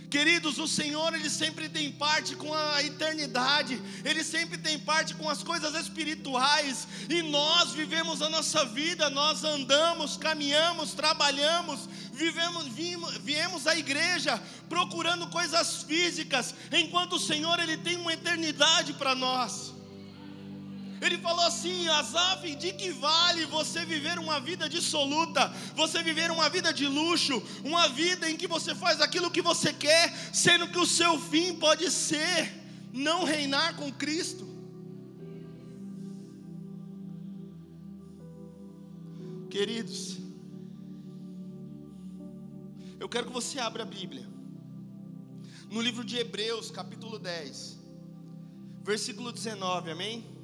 [0.08, 5.28] Queridos, o Senhor ele sempre tem parte com a eternidade, ele sempre tem parte com
[5.28, 13.16] as coisas espirituais, e nós vivemos a nossa vida, nós andamos, caminhamos, trabalhamos, vivemos, vimos,
[13.16, 19.75] viemos à igreja procurando coisas físicas, enquanto o Senhor ele tem uma eternidade para nós.
[21.00, 26.48] Ele falou assim: Azaf, de que vale você viver uma vida dissoluta, você viver uma
[26.48, 30.78] vida de luxo, uma vida em que você faz aquilo que você quer, sendo que
[30.78, 32.52] o seu fim pode ser
[32.92, 34.46] não reinar com Cristo?
[39.50, 40.18] Queridos,
[42.98, 44.26] eu quero que você abra a Bíblia,
[45.70, 47.78] no livro de Hebreus, capítulo 10,
[48.82, 50.35] versículo 19, amém?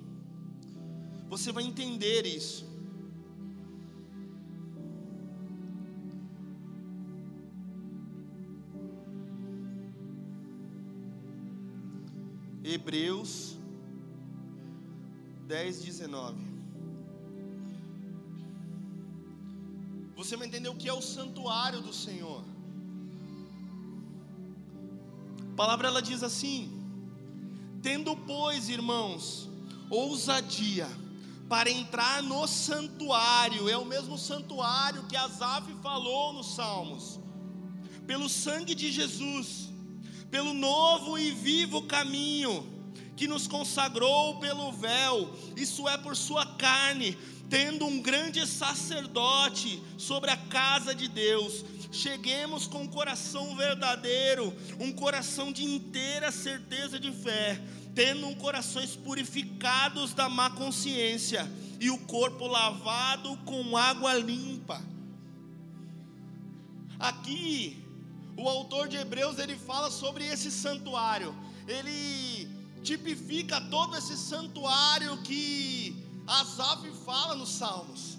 [1.33, 2.63] Você vai entender isso.
[12.63, 13.57] Hebreus
[15.47, 16.37] 10, 19.
[20.15, 22.45] Você vai entender o que é o santuário do Senhor.
[25.51, 26.71] A palavra ela diz assim:
[27.81, 29.49] Tendo, pois, irmãos,
[29.89, 30.87] ousadia,
[31.53, 37.21] para entrar no santuário, é o mesmo santuário que Asaf falou nos Salmos,
[38.07, 39.69] pelo sangue de Jesus,
[40.31, 42.67] pelo novo e vivo caminho
[43.15, 47.19] que nos consagrou pelo véu, isso é por sua carne,
[47.51, 54.91] tendo um grande sacerdote sobre a casa de Deus, cheguemos com um coração verdadeiro, um
[54.91, 57.61] coração de inteira certeza de fé,
[57.95, 61.51] tendo corações purificados da má consciência
[61.81, 64.83] e o corpo lavado com água limpa.
[66.99, 67.85] Aqui,
[68.37, 71.35] o autor de Hebreus ele fala sobre esse santuário.
[71.67, 72.49] Ele
[72.83, 78.19] tipifica todo esse santuário que Asaf fala nos Salmos.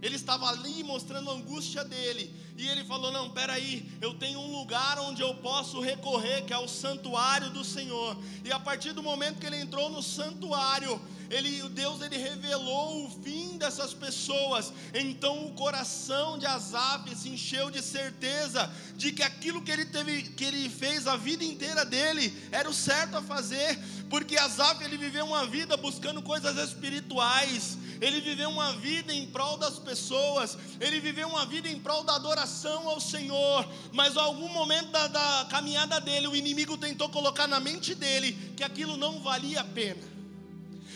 [0.00, 2.32] Ele estava ali mostrando a angústia dele.
[2.58, 6.58] E ele falou: Não, peraí, eu tenho um lugar onde eu posso recorrer, que é
[6.58, 8.18] o santuário do Senhor.
[8.44, 13.10] E a partir do momento que ele entrou no santuário, ele, Deus ele revelou o
[13.22, 14.72] fim dessas pessoas.
[14.92, 20.22] Então o coração de Asaf se encheu de certeza de que aquilo que ele teve,
[20.22, 23.78] que ele fez a vida inteira dele era o certo a fazer,
[24.10, 27.78] porque Asaf ele viveu uma vida buscando coisas espirituais.
[28.00, 32.14] Ele viveu uma vida em prol das pessoas, ele viveu uma vida em prol da
[32.14, 32.47] adoração
[32.88, 37.60] ao Senhor, mas em algum momento da, da caminhada dele, o inimigo tentou colocar na
[37.60, 40.02] mente dele que aquilo não valia a pena.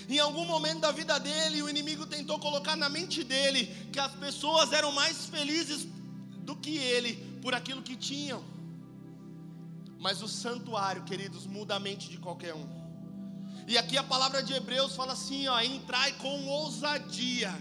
[0.09, 4.12] Em algum momento da vida dele, o inimigo tentou colocar na mente dele que as
[4.15, 5.87] pessoas eram mais felizes
[6.38, 8.43] do que ele por aquilo que tinham.
[9.99, 12.67] Mas o santuário, queridos, muda a mente de qualquer um.
[13.69, 17.53] E aqui a palavra de Hebreus fala assim: ó, entrai com ousadia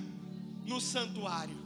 [0.65, 1.60] no santuário.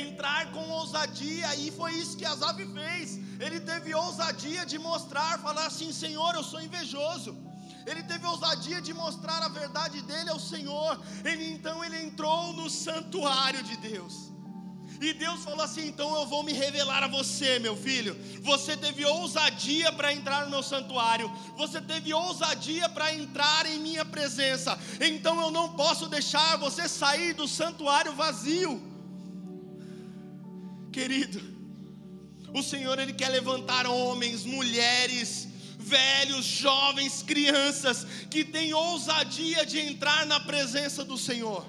[0.00, 3.18] Entrar com ousadia, e foi isso que Asaf fez.
[3.38, 7.32] Ele teve ousadia de mostrar, falar assim: Senhor, eu sou invejoso
[7.86, 11.00] ele teve ousadia de mostrar a verdade dele ao Senhor.
[11.24, 14.30] Ele então ele entrou no santuário de Deus.
[15.00, 18.16] E Deus falou assim: então eu vou me revelar a você, meu filho.
[18.42, 24.04] Você teve ousadia para entrar no meu santuário, você teve ousadia para entrar em minha
[24.04, 24.78] presença.
[25.00, 28.91] Então eu não posso deixar você sair do santuário vazio.
[30.92, 31.40] Querido,
[32.52, 40.26] o Senhor ele quer levantar homens, mulheres, velhos, jovens, crianças que têm ousadia de entrar
[40.26, 41.64] na presença do Senhor.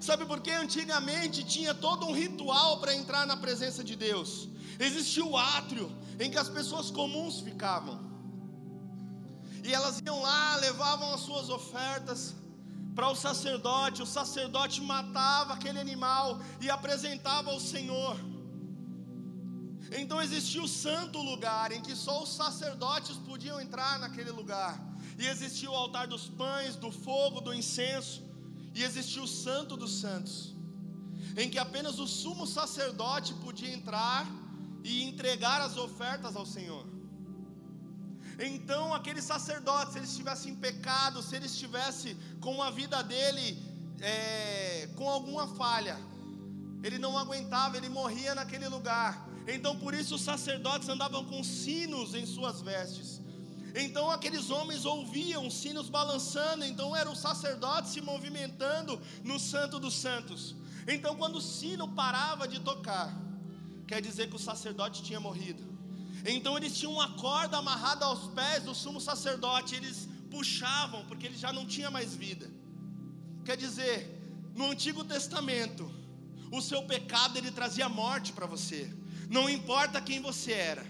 [0.00, 4.48] Sabe por que antigamente tinha todo um ritual para entrar na presença de Deus?
[4.78, 8.12] Existia o átrio em que as pessoas comuns ficavam.
[9.64, 12.34] E elas iam lá, levavam as suas ofertas
[12.94, 14.02] para o sacerdote.
[14.02, 18.16] O sacerdote matava aquele animal e apresentava ao Senhor.
[20.00, 24.80] Então existia o santo lugar em que só os sacerdotes podiam entrar naquele lugar.
[25.18, 28.22] E existia o altar dos pães, do fogo, do incenso.
[28.74, 30.54] E existia o santo dos santos,
[31.36, 34.26] em que apenas o sumo sacerdote podia entrar
[34.82, 36.91] e entregar as ofertas ao Senhor.
[38.50, 43.46] Então, aquele sacerdote, se ele estivesse em pecado, se ele estivesse com a vida dele
[44.00, 45.96] é, com alguma falha,
[46.82, 49.28] ele não aguentava, ele morria naquele lugar.
[49.46, 53.20] Então por isso os sacerdotes andavam com sinos em suas vestes.
[53.74, 59.94] Então aqueles homens ouviam sinos balançando, então era o sacerdote se movimentando no Santo dos
[59.94, 60.54] Santos.
[60.86, 63.16] Então quando o sino parava de tocar,
[63.86, 65.71] quer dizer que o sacerdote tinha morrido.
[66.24, 71.36] Então eles tinham uma corda amarrada aos pés do sumo sacerdote, eles puxavam porque ele
[71.36, 72.50] já não tinha mais vida.
[73.44, 74.22] Quer dizer,
[74.54, 75.90] no Antigo Testamento,
[76.50, 78.92] o seu pecado ele trazia morte para você.
[79.28, 80.86] Não importa quem você era,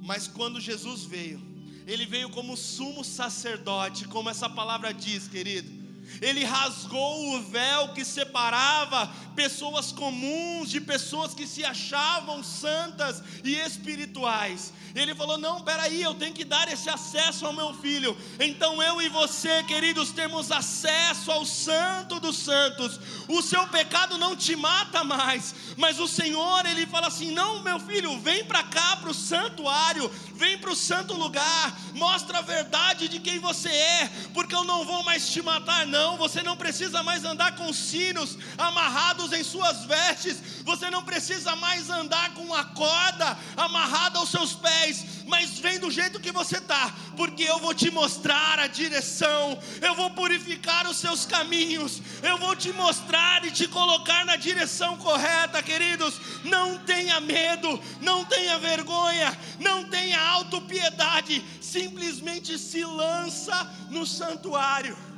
[0.00, 1.40] mas quando Jesus veio,
[1.86, 5.79] ele veio como sumo sacerdote, como essa palavra diz, querido.
[6.20, 13.54] Ele rasgou o véu que separava pessoas comuns de pessoas que se achavam santas e
[13.54, 14.72] espirituais.
[14.94, 18.16] Ele falou: Não, peraí, eu tenho que dar esse acesso ao meu filho.
[18.38, 23.00] Então eu e você, queridos, temos acesso ao Santo dos Santos.
[23.28, 27.78] O seu pecado não te mata mais, mas o Senhor, Ele fala assim: Não, meu
[27.78, 33.08] filho, vem para cá, para o santuário, vem para o santo lugar, mostra a verdade
[33.08, 35.99] de quem você é, porque eu não vou mais te matar, não.
[36.18, 41.88] Você não precisa mais andar com sinos amarrados em suas vestes, você não precisa mais
[41.90, 46.56] andar com a corda amarrada aos seus pés pés, mas vem do jeito que você
[46.56, 52.38] está, porque eu vou te mostrar a direção, eu vou purificar os seus caminhos, eu
[52.38, 56.20] vou te mostrar e te colocar na direção correta, queridos.
[56.44, 65.09] Não tenha medo, não tenha vergonha, não tenha autopiedade, simplesmente se lança no santuário.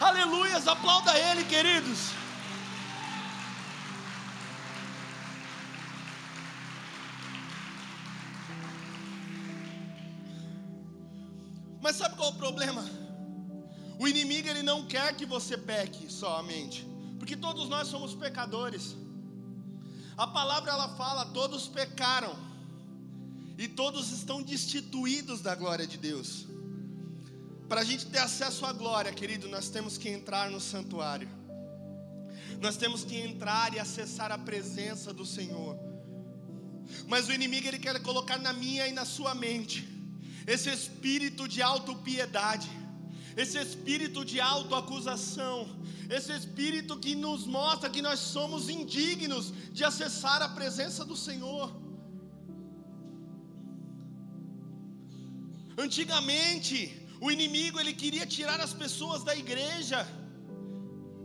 [0.00, 2.10] Aleluias, aplauda Ele, queridos.
[11.80, 12.84] Mas sabe qual é o problema?
[13.98, 16.86] O inimigo ele não quer que você peque somente,
[17.18, 18.96] porque todos nós somos pecadores.
[20.16, 22.36] A palavra ela fala: todos pecaram
[23.56, 26.46] e todos estão destituídos da glória de Deus.
[27.68, 31.28] Para a gente ter acesso à glória, querido, nós temos que entrar no santuário.
[32.60, 35.76] Nós temos que entrar e acessar a presença do Senhor.
[37.08, 39.86] Mas o inimigo ele quer colocar na minha e na sua mente
[40.46, 42.70] esse espírito de autopiedade,
[43.36, 45.68] esse espírito de autoacusação,
[46.08, 51.74] esse espírito que nos mostra que nós somos indignos de acessar a presença do Senhor.
[55.76, 60.06] Antigamente, o inimigo ele queria tirar as pessoas da igreja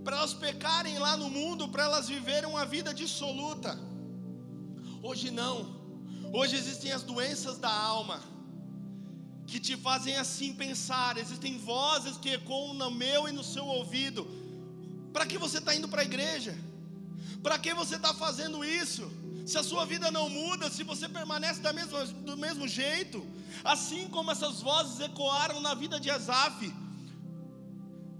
[0.03, 3.77] para elas pecarem lá no mundo, para elas viverem uma vida dissoluta.
[5.03, 5.81] Hoje não.
[6.33, 8.21] Hoje existem as doenças da alma
[9.45, 11.17] que te fazem assim pensar.
[11.17, 14.25] Existem vozes que ecoam no meu e no seu ouvido.
[15.11, 16.55] Para que você está indo para a igreja?
[17.43, 19.11] Para que você está fazendo isso?
[19.45, 23.25] Se a sua vida não muda, se você permanece da mesma, do mesmo jeito,
[23.63, 26.73] assim como essas vozes ecoaram na vida de Asaf.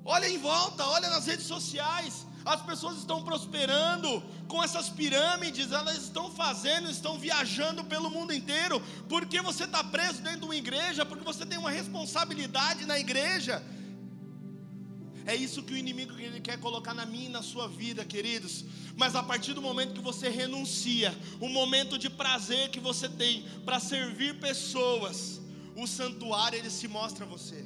[0.04, 5.98] Olha em volta, olha nas redes sociais, as pessoas estão prosperando com essas pirâmides, elas
[5.98, 8.82] estão fazendo, estão viajando pelo mundo inteiro.
[9.08, 13.64] Porque você está preso dentro de uma igreja, porque você tem uma responsabilidade na igreja.
[15.26, 18.66] É isso que o inimigo ele quer colocar na minha e na sua vida, queridos.
[18.96, 23.46] Mas a partir do momento que você renuncia, o momento de prazer que você tem
[23.66, 25.40] para servir pessoas,
[25.76, 27.64] o santuário ele se mostra a você.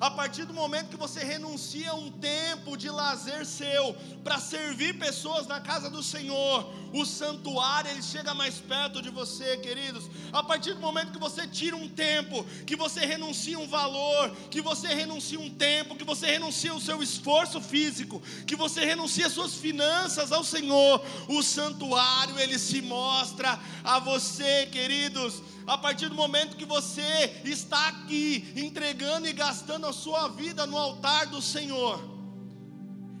[0.00, 5.46] A partir do momento que você renuncia um tempo de lazer seu para servir pessoas
[5.46, 10.10] na casa do Senhor, o santuário ele chega mais perto de você, queridos.
[10.32, 14.60] A partir do momento que você tira um tempo, que você renuncia um valor, que
[14.60, 19.54] você renuncia um tempo, que você renuncia o seu esforço físico, que você renuncia suas
[19.54, 26.56] finanças ao Senhor, o santuário ele se mostra a você, queridos a partir do momento
[26.56, 32.02] que você está aqui entregando e gastando a sua vida no altar do Senhor,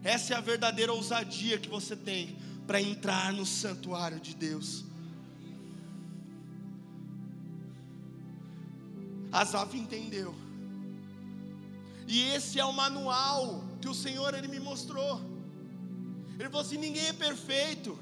[0.02, 2.36] essa é a verdadeira ousadia que você tem
[2.66, 4.84] para entrar no santuário de Deus.
[9.32, 10.34] Asaf entendeu.
[12.06, 15.20] E esse é o manual que o Senhor ele me mostrou.
[16.38, 17.98] Ele falou assim: ninguém é perfeito.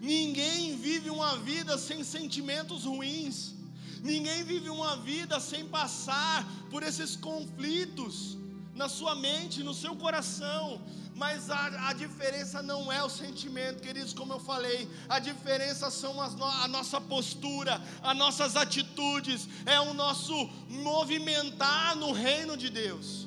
[0.00, 3.54] Ninguém vive uma vida sem sentimentos ruins.
[4.02, 8.36] Ninguém vive uma vida sem passar por esses conflitos
[8.76, 10.80] na sua mente, no seu coração.
[11.14, 14.86] Mas a, a diferença não é o sentimento, queridos, como eu falei.
[15.08, 20.34] A diferença são as no, a nossa postura, as nossas atitudes, é o nosso
[20.68, 23.26] movimentar no reino de Deus.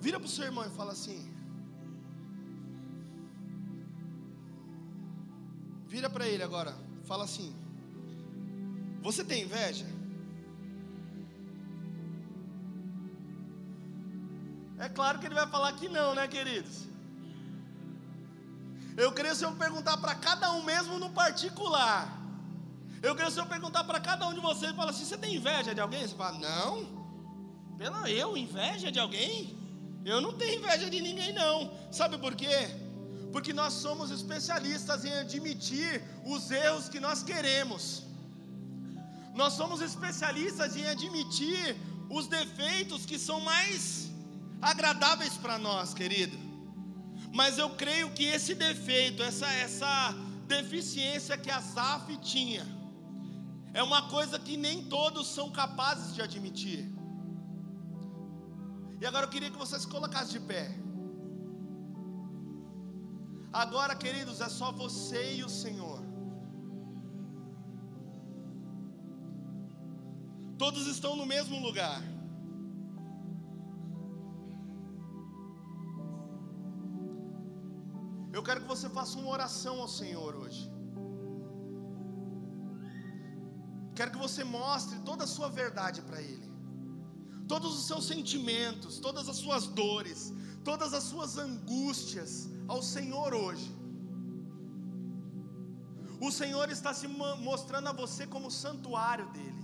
[0.00, 1.32] Vira para o seu irmão e fala assim.
[5.86, 6.76] Vira para ele agora.
[7.04, 7.63] Fala assim.
[9.04, 9.86] Você tem inveja?
[14.78, 16.84] É claro que ele vai falar que não, né, queridos?
[18.96, 22.02] Eu creio se eu perguntar para cada um mesmo no particular.
[23.02, 25.74] Eu creio se eu perguntar para cada um de vocês, fala assim: você tem inveja
[25.74, 26.06] de alguém?
[26.06, 27.04] Você fala, não.
[27.76, 29.58] Pela eu, inveja de alguém?
[30.04, 31.70] Eu não tenho inveja de ninguém, não.
[31.92, 32.56] Sabe por quê?
[33.32, 38.13] Porque nós somos especialistas em admitir os erros que nós queremos.
[39.34, 41.76] Nós somos especialistas em admitir
[42.08, 44.10] os defeitos que são mais
[44.62, 46.38] agradáveis para nós, querido.
[47.32, 50.14] Mas eu creio que esse defeito, essa, essa
[50.46, 52.64] deficiência que a Zaf tinha,
[53.72, 56.88] é uma coisa que nem todos são capazes de admitir.
[59.00, 60.72] E agora eu queria que você se colocasse de pé.
[63.52, 66.03] Agora, queridos, é só você e o Senhor.
[70.58, 72.00] Todos estão no mesmo lugar.
[78.32, 80.64] Eu quero que você faça uma oração ao Senhor hoje.
[83.94, 86.54] Quero que você mostre toda a sua verdade para Ele
[87.46, 90.32] todos os seus sentimentos, todas as suas dores,
[90.62, 93.70] todas as suas angústias ao Senhor hoje.
[96.20, 99.63] O Senhor está se mostrando a você como santuário dele.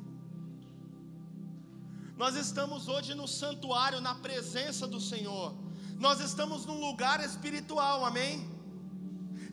[2.21, 5.55] Nós estamos hoje no santuário, na presença do Senhor.
[5.99, 8.47] Nós estamos num lugar espiritual, amém?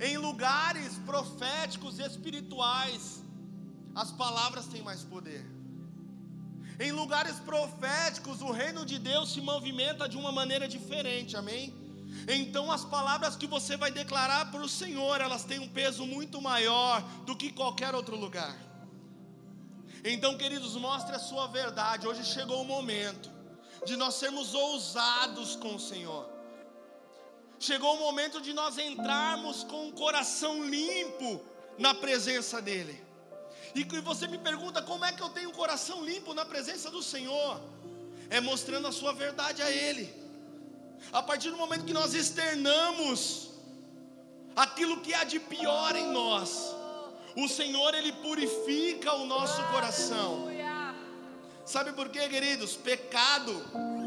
[0.01, 3.23] Em lugares proféticos e espirituais,
[3.95, 5.45] as palavras têm mais poder.
[6.77, 11.73] Em lugares proféticos, o reino de Deus se movimenta de uma maneira diferente, amém?
[12.27, 16.41] então as palavras que você vai declarar para o Senhor, elas têm um peso muito
[16.41, 18.66] maior do que qualquer outro lugar.
[20.09, 22.07] Então, queridos, mostre a sua verdade.
[22.07, 23.29] Hoje chegou o momento
[23.85, 26.29] de nós sermos ousados com o Senhor.
[27.59, 31.43] Chegou o momento de nós entrarmos com o coração limpo
[31.77, 33.05] na presença dEle.
[33.75, 37.03] E você me pergunta como é que eu tenho o coração limpo na presença do
[37.03, 37.59] Senhor?
[38.29, 40.07] É mostrando a sua verdade a Ele.
[41.11, 43.49] A partir do momento que nós externamos
[44.55, 46.76] aquilo que há de pior em nós,
[47.37, 50.47] o Senhor ele purifica o nosso coração.
[51.63, 52.75] Sabe por quê, queridos?
[52.75, 53.53] Pecado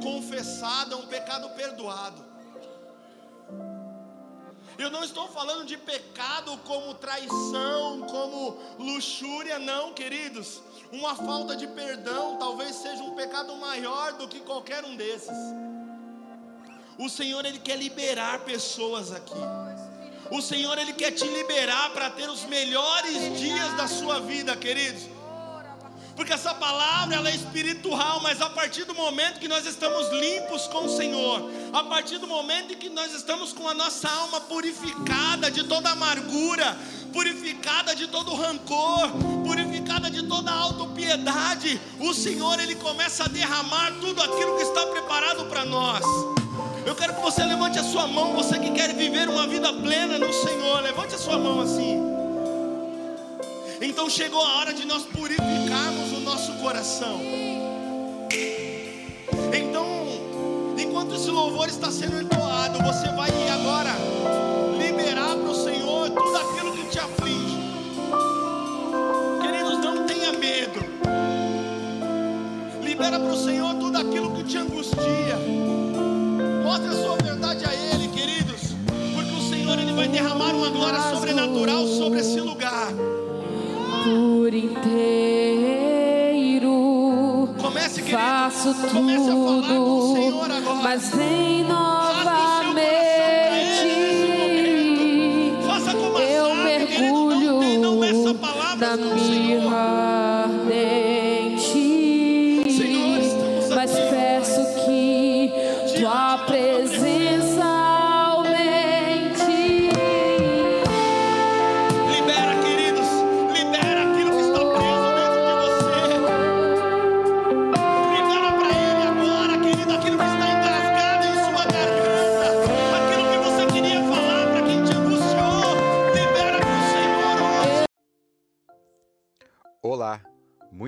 [0.02, 2.24] confessado é um pecado perdoado.
[4.76, 10.60] Eu não estou falando de pecado como traição, como luxúria, não, queridos.
[10.90, 15.38] Uma falta de perdão talvez seja um pecado maior do que qualquer um desses.
[16.98, 19.69] O Senhor ele quer liberar pessoas aqui.
[20.30, 25.02] O Senhor ele quer te liberar para ter os melhores dias da sua vida, queridos.
[26.14, 30.66] Porque essa palavra ela é espiritual, mas a partir do momento que nós estamos limpos
[30.66, 34.40] com o Senhor, a partir do momento em que nós estamos com a nossa alma
[34.42, 36.76] purificada de toda amargura,
[37.12, 39.10] purificada de todo rancor,
[39.46, 45.46] purificada de toda autopiedade, o Senhor ele começa a derramar tudo aquilo que está preparado
[45.46, 46.04] para nós.
[46.90, 50.18] Eu quero que você levante a sua mão, você que quer viver uma vida plena
[50.18, 52.02] no Senhor, levante a sua mão assim.
[53.80, 57.20] Então chegou a hora de nós purificarmos o nosso coração.
[59.56, 59.86] Então,
[60.76, 63.94] enquanto esse louvor está sendo entoado, você vai agora
[64.76, 67.58] liberar para o Senhor tudo aquilo que te aflige.
[69.40, 70.80] Queridos, não tenha medo.
[72.82, 75.38] Libera para o Senhor tudo aquilo que te angustia.
[76.70, 78.76] Mostre a sua verdade a Ele, queridos,
[79.12, 82.92] porque o Senhor ele vai derramar uma glória sobrenatural sobre esse lugar.
[84.04, 84.78] Por inteiro,
[87.60, 90.74] comece, querido, faço comece a falar com o tudo, Senhor agora.
[90.80, 92.30] mas vem novamente.
[95.66, 97.98] Faça como a Eu Sara, querido, não, tem, não
[98.36, 99.18] palavras na com